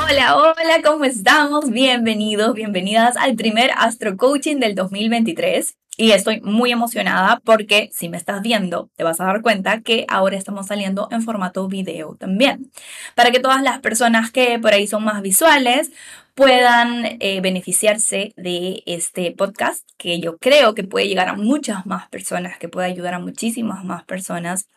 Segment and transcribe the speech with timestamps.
[0.00, 1.70] Hola, hola, ¿cómo estamos?
[1.70, 5.76] Bienvenidos, bienvenidas al primer Astro Coaching del 2023.
[5.96, 10.06] Y estoy muy emocionada porque si me estás viendo, te vas a dar cuenta que
[10.08, 12.70] ahora estamos saliendo en formato video también.
[13.16, 15.90] Para que todas las personas que por ahí son más visuales
[16.36, 22.08] puedan eh, beneficiarse de este podcast, que yo creo que puede llegar a muchas más
[22.08, 24.68] personas, que puede ayudar a muchísimas más personas.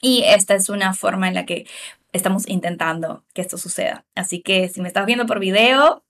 [0.00, 1.66] Y esta es una forma en la que
[2.14, 4.06] estamos intentando que esto suceda.
[4.14, 6.04] Así que si me estás viendo por video,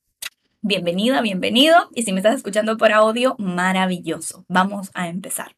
[0.61, 1.89] bienvenida, bienvenido.
[1.95, 4.45] Y si me estás escuchando por audio, maravilloso.
[4.47, 5.57] Vamos a empezar.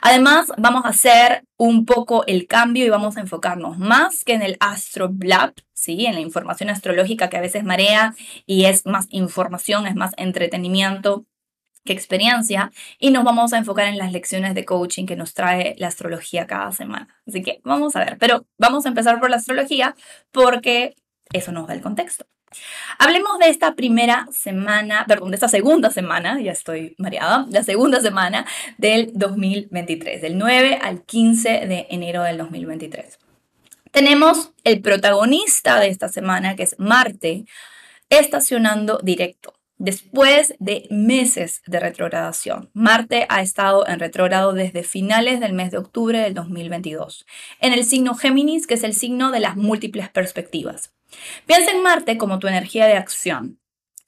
[0.00, 4.42] Además, vamos a hacer un poco el cambio y vamos a enfocarnos más que en
[4.42, 6.06] el astroblab, ¿sí?
[6.06, 8.14] en la información astrológica que a veces marea
[8.46, 11.26] y es más información, es más entretenimiento
[11.86, 15.74] qué experiencia y nos vamos a enfocar en las lecciones de coaching que nos trae
[15.78, 17.08] la astrología cada semana.
[17.26, 19.96] Así que vamos a ver, pero vamos a empezar por la astrología
[20.30, 20.94] porque
[21.32, 22.26] eso nos da el contexto.
[22.98, 28.00] Hablemos de esta primera semana, perdón, de esta segunda semana, ya estoy mareada, la segunda
[28.00, 28.46] semana
[28.78, 33.18] del 2023, del 9 al 15 de enero del 2023.
[33.90, 37.46] Tenemos el protagonista de esta semana, que es Marte,
[38.08, 45.52] estacionando directo Después de meses de retrogradación, Marte ha estado en retrogrado desde finales del
[45.52, 47.26] mes de octubre del 2022,
[47.60, 50.94] en el signo Géminis, que es el signo de las múltiples perspectivas.
[51.44, 53.58] Piensa en Marte como tu energía de acción,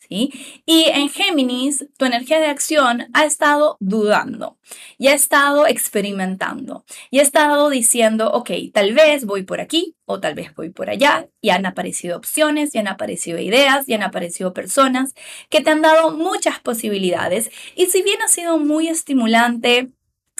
[0.08, 0.32] y
[0.66, 4.58] en Géminis, tu energía de acción ha estado dudando
[4.96, 10.20] y ha estado experimentando y ha estado diciendo, ok, tal vez voy por aquí o
[10.20, 14.02] tal vez voy por allá y han aparecido opciones y han aparecido ideas y han
[14.02, 15.14] aparecido personas
[15.50, 17.50] que te han dado muchas posibilidades.
[17.76, 19.92] Y si bien ha sido muy estimulante,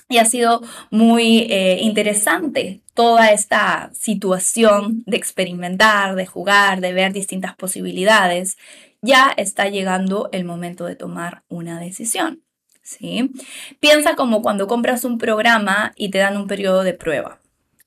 [0.08, 7.12] y ha sido muy eh, interesante toda esta situación de experimentar, de jugar, de ver
[7.12, 8.56] distintas posibilidades
[9.02, 12.42] ya está llegando el momento de tomar una decisión.
[12.88, 13.30] ¿sí?
[13.80, 17.38] Piensa como cuando compras un programa y te dan un periodo de prueba.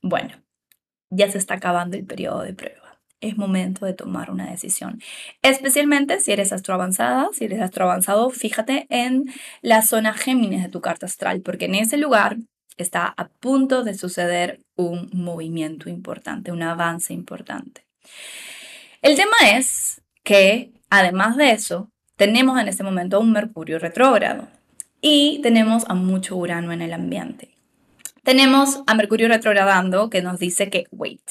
[0.01, 0.41] Bueno,
[1.09, 2.99] ya se está acabando el periodo de prueba.
[3.19, 4.99] Es momento de tomar una decisión.
[5.43, 10.69] Especialmente si eres astro avanzada, si eres astro avanzado, fíjate en la zona Géminis de
[10.69, 12.37] tu carta astral, porque en ese lugar
[12.77, 17.85] está a punto de suceder un movimiento importante, un avance importante.
[19.03, 24.49] El tema es que Además de eso, tenemos en este momento un Mercurio retrógrado
[24.99, 27.55] y tenemos a mucho Urano en el ambiente.
[28.23, 31.21] Tenemos a Mercurio retrogradando que nos dice que, wait,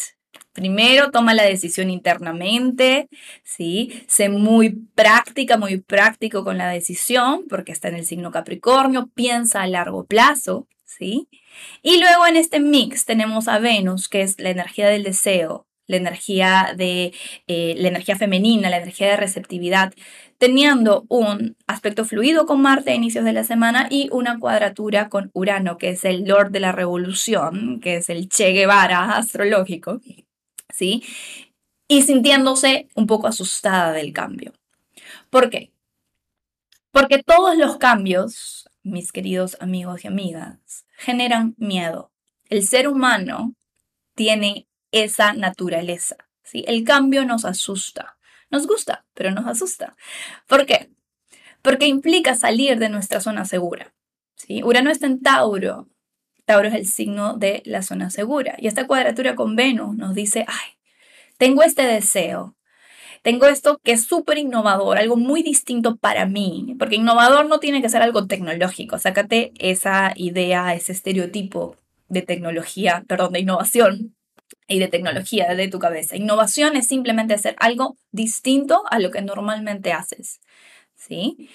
[0.54, 3.08] primero toma la decisión internamente,
[3.44, 4.02] ¿sí?
[4.08, 9.60] Sé muy práctica, muy práctico con la decisión, porque está en el signo Capricornio, piensa
[9.60, 11.28] a largo plazo, ¿sí?
[11.82, 15.96] Y luego en este mix tenemos a Venus, que es la energía del deseo, la
[15.96, 17.12] energía de
[17.46, 19.92] eh, la energía femenina, la energía de receptividad,
[20.38, 25.30] teniendo un aspecto fluido con Marte a inicios de la semana y una cuadratura con
[25.34, 30.00] Urano, que es el Lord de la Revolución, que es el Che Guevara astrológico,
[30.68, 31.02] ¿sí?
[31.88, 34.52] Y sintiéndose un poco asustada del cambio.
[35.28, 35.72] ¿Por qué?
[36.92, 42.12] Porque todos los cambios, mis queridos amigos y amigas, generan miedo.
[42.48, 43.54] El ser humano
[44.14, 46.16] tiene esa naturaleza.
[46.42, 46.64] ¿sí?
[46.66, 48.16] El cambio nos asusta.
[48.50, 49.96] Nos gusta, pero nos asusta.
[50.48, 50.90] ¿Por qué?
[51.62, 53.94] Porque implica salir de nuestra zona segura.
[54.34, 54.62] ¿sí?
[54.62, 55.88] Urano está en Tauro.
[56.44, 58.56] Tauro es el signo de la zona segura.
[58.58, 60.78] Y esta cuadratura con Venus nos dice, ay,
[61.38, 62.56] tengo este deseo,
[63.22, 67.82] tengo esto que es súper innovador, algo muy distinto para mí, porque innovador no tiene
[67.82, 71.76] que ser algo tecnológico, sácate esa idea, ese estereotipo
[72.08, 74.16] de tecnología, perdón, de innovación,
[74.68, 76.16] y de tecnología de tu cabeza.
[76.16, 80.40] Innovación es simplemente hacer algo distinto a lo que normalmente haces.
[80.94, 81.48] ¿Sí?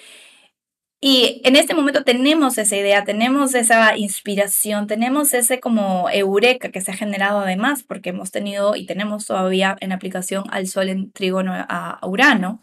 [1.02, 6.82] Y en este momento tenemos esa idea, tenemos esa inspiración, tenemos ese como eureka que
[6.82, 11.12] se ha generado además porque hemos tenido y tenemos todavía en aplicación al Sol en
[11.12, 12.60] trígono a Urano.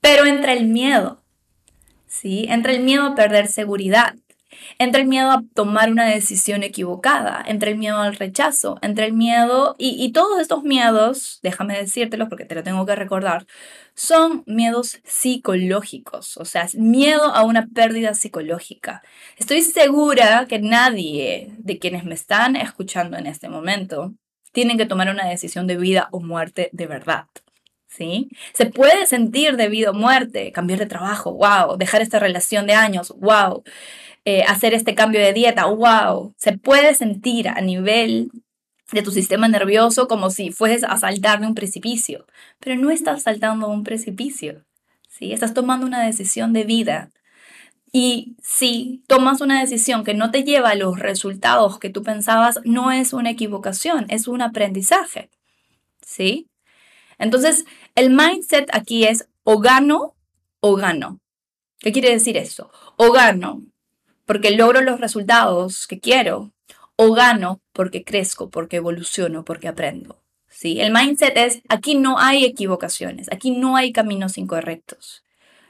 [0.00, 1.20] Pero entra el miedo,
[2.06, 2.46] ¿sí?
[2.48, 4.14] Entra el miedo a perder seguridad,
[4.78, 9.12] Entre el miedo a tomar una decisión equivocada, entre el miedo al rechazo, entre el
[9.12, 13.46] miedo y, y todos estos miedos, déjame decírtelos porque te lo tengo que recordar,
[13.94, 19.02] son miedos psicológicos, o sea, miedo a una pérdida psicológica.
[19.38, 24.14] Estoy segura que nadie de quienes me están escuchando en este momento
[24.52, 27.26] tienen que tomar una decisión de vida o muerte de verdad.
[27.88, 28.28] ¿Sí?
[28.52, 32.74] Se puede sentir de vida o muerte, cambiar de trabajo, wow, dejar esta relación de
[32.74, 33.62] años, wow,
[34.24, 36.34] eh, hacer este cambio de dieta, wow.
[36.36, 38.30] Se puede sentir a nivel
[38.92, 42.26] de tu sistema nervioso como si fueses a saltar de un precipicio,
[42.60, 44.64] pero no estás saltando un precipicio,
[45.08, 45.32] ¿sí?
[45.32, 47.10] Estás tomando una decisión de vida.
[47.92, 52.60] Y si tomas una decisión que no te lleva a los resultados que tú pensabas,
[52.64, 55.30] no es una equivocación, es un aprendizaje,
[56.02, 56.48] ¿sí?
[57.18, 57.64] Entonces,
[57.94, 60.14] el mindset aquí es o gano
[60.60, 61.20] o gano.
[61.78, 62.70] ¿Qué quiere decir eso?
[62.96, 63.62] O gano
[64.26, 66.52] porque logro los resultados que quiero
[66.96, 70.22] o gano porque crezco, porque evoluciono, porque aprendo.
[70.48, 70.80] ¿sí?
[70.80, 75.22] El mindset es, aquí no hay equivocaciones, aquí no hay caminos incorrectos.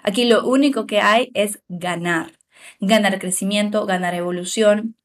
[0.03, 2.33] Aquí lo único que hay es ganar.
[2.81, 4.97] Ganar crecimiento, ganar evolución,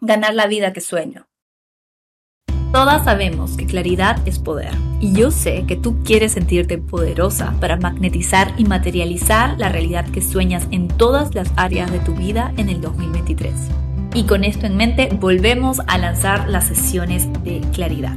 [0.00, 1.29] ganar la vida que sueño.
[2.72, 4.70] Todas sabemos que claridad es poder
[5.00, 10.22] y yo sé que tú quieres sentirte poderosa para magnetizar y materializar la realidad que
[10.22, 13.52] sueñas en todas las áreas de tu vida en el 2023.
[14.14, 18.14] Y con esto en mente volvemos a lanzar las sesiones de claridad.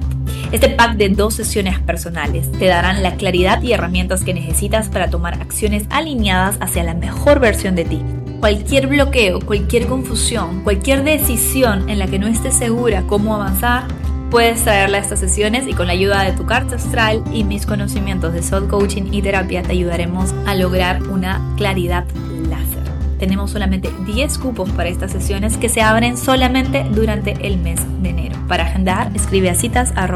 [0.52, 5.10] Este pack de dos sesiones personales te darán la claridad y herramientas que necesitas para
[5.10, 8.04] tomar acciones alineadas hacia la mejor versión de ti.
[8.40, 13.86] Cualquier bloqueo, cualquier confusión, cualquier decisión en la que no estés segura cómo avanzar,
[14.34, 17.68] puedes traerla a estas sesiones y con la ayuda de tu carta astral y mis
[17.68, 22.08] conocimientos de soul coaching y terapia te ayudaremos a lograr una claridad
[22.50, 22.82] láser.
[23.20, 28.10] Tenemos solamente 10 cupos para estas sesiones que se abren solamente durante el mes de
[28.10, 28.40] enero.
[28.48, 30.08] Para agendar, escribe a citas a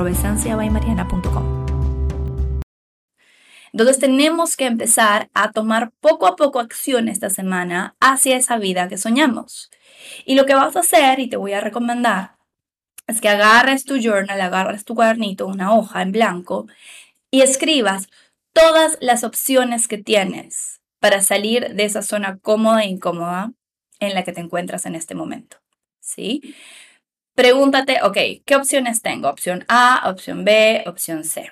[3.72, 8.88] Entonces tenemos que empezar a tomar poco a poco acción esta semana hacia esa vida
[8.88, 9.70] que soñamos.
[10.26, 12.37] Y lo que vas a hacer, y te voy a recomendar,
[13.08, 16.68] es que agarres tu journal, agarres tu cuadernito, una hoja en blanco
[17.32, 18.10] y escribas
[18.54, 23.54] todas las opciones que tienes para salir de esa zona cómoda e incómoda
[24.00, 25.58] en la que te encuentras en este momento.
[26.00, 26.56] ¿Sí?
[27.36, 29.30] Pregúntate, ok, ¿qué opciones tengo?
[29.30, 31.52] Opción A, opción B, opción C.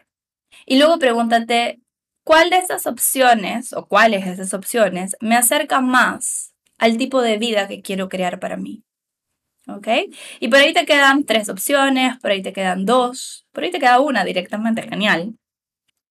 [0.65, 1.79] Y luego pregúntate,
[2.23, 7.37] ¿cuál de esas opciones o cuáles de esas opciones me acerca más al tipo de
[7.37, 8.83] vida que quiero crear para mí?
[9.67, 9.87] ¿Ok?
[10.39, 13.79] Y por ahí te quedan tres opciones, por ahí te quedan dos, por ahí te
[13.79, 15.35] queda una directamente, genial.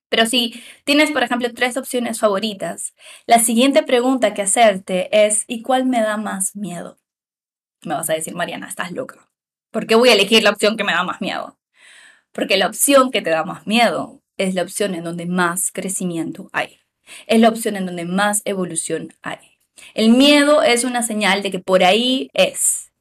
[0.08, 2.94] Pero si tienes, por ejemplo, tres opciones favoritas,
[3.26, 6.98] la siguiente pregunta que hacerte es, ¿y cuál me da más miedo?
[7.82, 9.28] Me vas a decir, Mariana, estás loca.
[9.70, 11.58] ¿Por qué voy a elegir la opción que me da más miedo?
[12.32, 16.48] Porque la opción que te da más miedo es la opción en donde más crecimiento
[16.52, 16.78] hay.
[17.26, 19.58] Es la opción en donde más evolución hay.
[19.94, 22.92] El miedo es una señal de que por ahí es.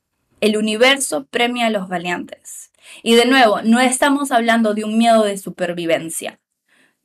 [0.43, 2.73] El universo premia a los valientes.
[3.01, 6.41] Y de nuevo, no estamos hablando de un miedo de supervivencia.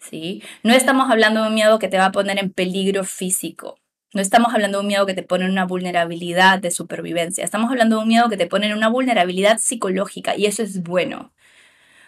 [0.00, 0.42] ¿sí?
[0.64, 3.78] No estamos hablando de un miedo que te va a poner en peligro físico.
[4.12, 7.44] No estamos hablando de un miedo que te pone en una vulnerabilidad de supervivencia.
[7.44, 10.82] Estamos hablando de un miedo que te pone en una vulnerabilidad psicológica y eso es
[10.82, 11.32] bueno.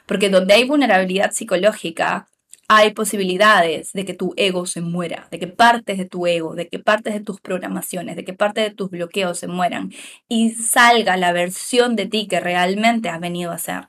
[0.07, 2.27] Porque donde hay vulnerabilidad psicológica,
[2.73, 6.69] hay posibilidades de que tu ego se muera, de que partes de tu ego, de
[6.69, 9.91] que partes de tus programaciones, de que partes de tus bloqueos se mueran
[10.29, 13.89] y salga la versión de ti que realmente has venido a ser.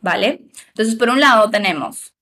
[0.00, 0.40] ¿Vale?
[0.70, 2.14] Entonces, por un lado tenemos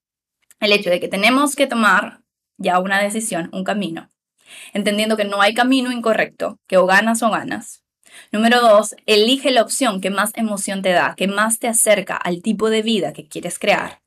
[0.61, 2.21] el hecho de que tenemos que tomar
[2.59, 4.11] ya una decisión, un camino,
[4.75, 7.83] entendiendo que no hay camino incorrecto, que o ganas o ganas.
[8.31, 12.43] Número dos, elige la opción que más emoción te da, que más te acerca al
[12.43, 14.04] tipo de vida que quieres crear.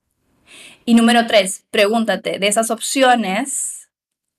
[0.87, 3.89] Y número tres, pregúntate de esas opciones,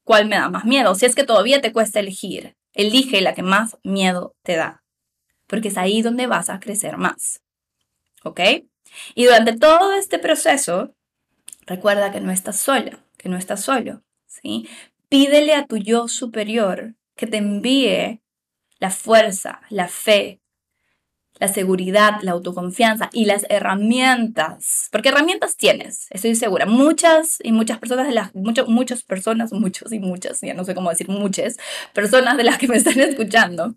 [0.03, 0.95] ¿cuál me da más miedo?
[0.95, 4.83] Si es que todavía te cuesta elegir, elige la que más miedo te da,
[5.47, 7.43] porque es ahí donde vas a crecer más.
[8.25, 8.41] ¿Ok?
[9.15, 10.95] Y durante todo este proceso,
[11.67, 14.67] recuerda que no estás sola, que no estás solo, ¿sí?
[15.11, 18.23] Pídele a tu yo superior que te envíe
[18.79, 20.41] la fuerza, la fe,
[21.39, 24.89] la seguridad, la autoconfianza y las herramientas.
[24.93, 26.67] Porque herramientas tienes, estoy segura.
[26.67, 30.91] Muchas y muchas personas de las, muchas personas, muchos y muchas, ya no sé cómo
[30.91, 31.57] decir muchas,
[31.95, 33.75] personas de las que me están escuchando,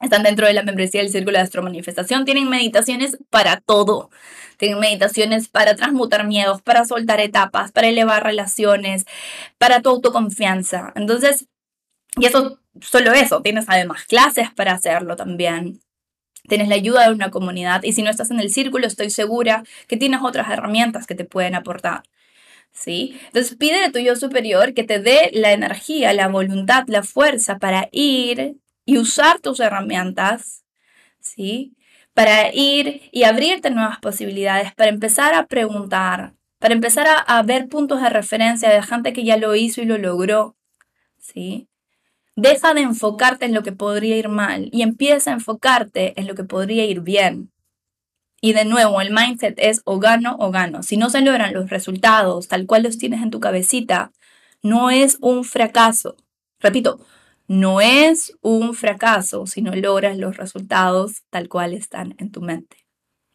[0.00, 4.10] están dentro de la membresía del Círculo de Astromanifestación, tienen meditaciones para todo.
[4.58, 9.04] Tienen meditaciones para transmutar miedos, para soltar etapas, para elevar relaciones,
[9.58, 10.92] para tu autoconfianza.
[10.96, 11.46] Entonces,
[12.18, 15.80] Y eso, solo eso, tienes además clases para hacerlo también.
[16.48, 19.64] Tienes la ayuda de una comunidad y si no estás en el círculo, estoy segura
[19.88, 22.02] que tienes otras herramientas que te pueden aportar.
[22.72, 23.18] ¿Sí?
[23.26, 27.58] Entonces pide a tu yo superior que te dé la energía, la voluntad, la fuerza
[27.58, 30.64] para ir y usar tus herramientas,
[31.20, 31.76] ¿sí?
[32.14, 37.68] Para ir y abrirte nuevas posibilidades, para empezar a preguntar, para empezar a, a ver
[37.68, 40.56] puntos de referencia de gente que ya lo hizo y lo logró,
[41.18, 41.68] ¿sí?
[42.36, 46.34] Deja de enfocarte en lo que podría ir mal y empieza a enfocarte en lo
[46.34, 47.52] que podría ir bien.
[48.40, 50.82] Y de nuevo, el mindset es o gano o gano.
[50.82, 54.12] Si no se logran los resultados tal cual los tienes en tu cabecita,
[54.62, 56.16] no es un fracaso.
[56.58, 56.98] Repito,
[57.46, 62.78] no es un fracaso si no logras los resultados tal cual están en tu mente.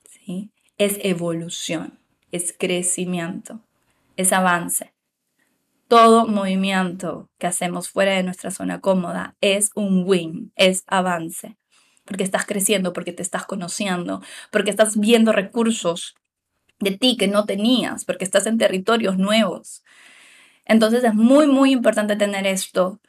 [0.09, 0.51] ¿sí?
[0.77, 1.99] Es evolución,
[2.31, 3.61] es crecimiento,
[4.17, 4.93] es avance
[5.89, 11.57] todo movimiento que hacemos fuera de nuestra zona cómoda es un win, es avance,
[12.05, 16.15] porque estás creciendo, porque te estás conociendo, porque estás viendo recursos
[16.79, 19.83] de ti que no tenías, porque estás en territorios nuevos.
[20.63, 23.01] Entonces es muy, muy importante tener esto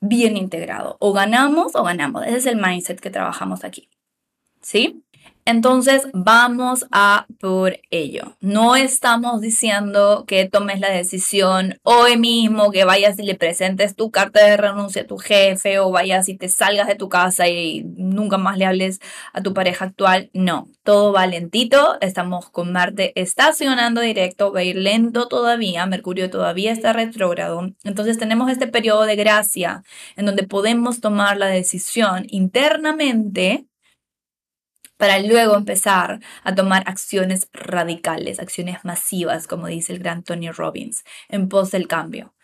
[0.00, 0.96] bien integrado.
[1.00, 2.24] O ganamos o ganamos.
[2.24, 3.90] Ese es el mindset que trabajamos aquí.
[4.60, 5.02] ¿Sí?
[5.44, 8.36] Entonces vamos a por ello.
[8.40, 14.12] No estamos diciendo que tomes la decisión hoy mismo, que vayas y le presentes tu
[14.12, 17.82] carta de renuncia a tu jefe o vayas y te salgas de tu casa y
[17.96, 19.00] nunca más le hables
[19.32, 20.30] a tu pareja actual.
[20.32, 21.98] No, todo va lentito.
[22.00, 25.86] Estamos con Marte estacionando directo, va a ir lento todavía.
[25.86, 27.72] Mercurio todavía está retrógrado.
[27.82, 29.82] Entonces tenemos este periodo de gracia
[30.16, 33.66] en donde podemos tomar la decisión internamente
[34.96, 41.04] para luego empezar a tomar acciones radicales, acciones masivas, como dice el gran Tony Robbins,
[41.28, 42.34] en pos del cambio.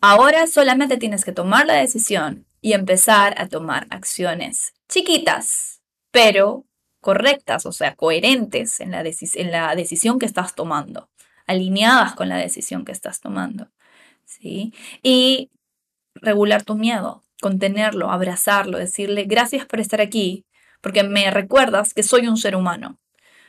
[0.00, 6.66] Ahora solamente tienes que tomar la decisión y empezar a tomar acciones chiquitas, pero
[7.00, 11.10] correctas, o sea, coherentes en la, en la decisión que estás tomando,
[11.46, 13.70] alineadas con la decisión que estás tomando.
[14.24, 14.72] ¿sí?
[15.02, 15.50] Y
[16.14, 20.46] regular tu miedo, contenerlo, abrazarlo, decirle gracias por estar aquí,
[20.80, 22.98] porque me recuerdas que soy un ser humano,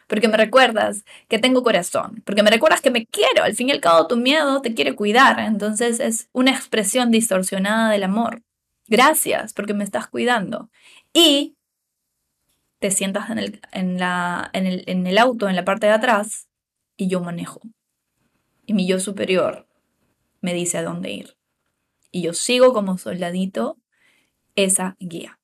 [0.07, 3.43] porque me recuerdas que tengo corazón, porque me recuerdas que me quiero.
[3.43, 7.89] Al fin y al cabo, tu miedo te quiere cuidar, entonces es una expresión distorsionada
[7.91, 8.43] del amor.
[8.87, 10.69] Gracias porque me estás cuidando.
[11.13, 11.55] Y
[12.79, 15.93] te sientas en el, en, la, en, el, en el auto, en la parte de
[15.93, 16.49] atrás,
[16.97, 17.61] y yo manejo.
[18.65, 19.67] Y mi yo superior
[20.41, 21.37] me dice a dónde ir.
[22.11, 23.77] Y yo sigo como soldadito
[24.55, 25.40] esa guía.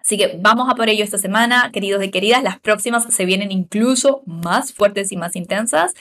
[0.00, 2.42] Así que vamos a por ello esta semana, queridos y queridas.
[2.42, 5.94] Las próximas se vienen incluso más fuertes y más intensas.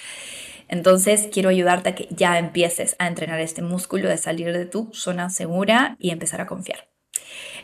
[0.68, 4.90] Entonces quiero ayudarte a que ya empieces a entrenar este músculo de salir de tu
[4.94, 6.88] zona segura y empezar a confiar.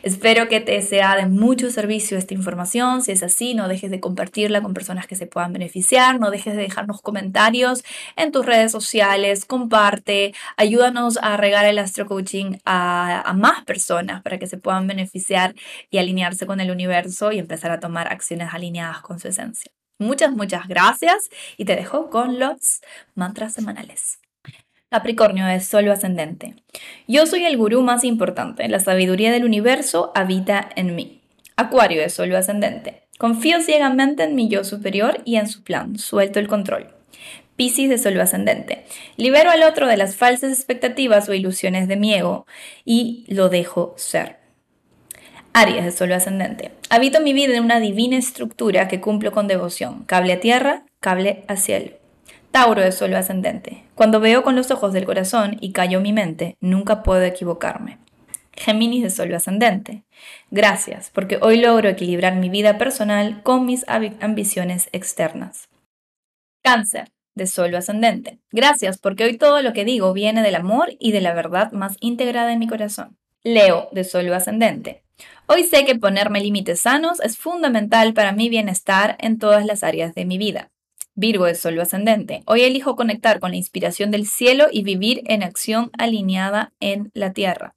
[0.02, 3.02] Espero que te sea de mucho servicio esta información.
[3.02, 6.20] Si es así, no dejes de compartirla con personas que se puedan beneficiar.
[6.20, 7.84] No dejes de dejarnos comentarios
[8.16, 9.44] en tus redes sociales.
[9.44, 10.34] Comparte.
[10.56, 15.54] Ayúdanos a regar el astro coaching a, a más personas para que se puedan beneficiar
[15.90, 19.72] y alinearse con el universo y empezar a tomar acciones alineadas con su esencia.
[19.98, 22.82] Muchas, muchas gracias y te dejo con los
[23.14, 24.18] mantras semanales.
[24.88, 26.54] Capricornio es solo ascendente.
[27.08, 28.68] Yo soy el gurú más importante.
[28.68, 31.22] La sabiduría del universo habita en mí.
[31.56, 33.02] Acuario es solo ascendente.
[33.18, 35.98] Confío ciegamente en mi yo superior y en su plan.
[35.98, 36.94] Suelto el control.
[37.56, 38.84] Piscis de solo ascendente.
[39.16, 42.46] Libero al otro de las falsas expectativas o ilusiones de mi ego
[42.84, 44.36] y lo dejo ser.
[45.52, 46.70] Aries de solo ascendente.
[46.90, 50.04] Habito mi vida en una divina estructura que cumplo con devoción.
[50.04, 52.05] Cable a tierra, cable a cielo.
[52.56, 53.84] Tauro es solo ascendente.
[53.94, 57.98] Cuando veo con los ojos del corazón y callo mi mente, nunca puedo equivocarme.
[58.54, 60.04] Géminis de solo ascendente.
[60.50, 65.68] Gracias, porque hoy logro equilibrar mi vida personal con mis ambiciones externas.
[66.62, 68.38] Cáncer de solo ascendente.
[68.50, 71.98] Gracias, porque hoy todo lo que digo viene del amor y de la verdad más
[72.00, 73.18] íntegra de mi corazón.
[73.44, 75.02] Leo de solo ascendente.
[75.46, 80.14] Hoy sé que ponerme límites sanos es fundamental para mi bienestar en todas las áreas
[80.14, 80.70] de mi vida.
[81.18, 82.42] Virgo es solo ascendente.
[82.44, 87.32] Hoy elijo conectar con la inspiración del cielo y vivir en acción alineada en la
[87.32, 87.74] tierra.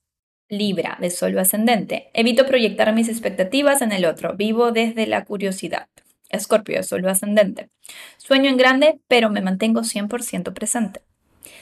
[0.50, 2.10] Libra de solo ascendente.
[2.14, 4.36] Evito proyectar mis expectativas en el otro.
[4.36, 5.88] Vivo desde la curiosidad.
[6.28, 7.70] Escorpio de solo ascendente.
[8.18, 11.00] Sueño en grande, pero me mantengo 100% presente.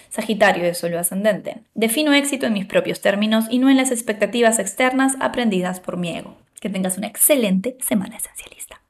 [0.10, 1.62] Sagitario de solo ascendente.
[1.76, 6.10] Defino éxito en mis propios términos y no en las expectativas externas aprendidas por mi
[6.10, 6.38] ego.
[6.60, 8.82] Que tengas una excelente semana esencialista.